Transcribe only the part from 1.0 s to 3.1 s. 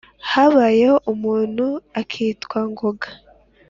umuntu akitwa ngoga